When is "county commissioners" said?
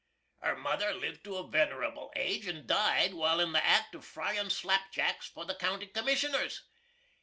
5.53-6.63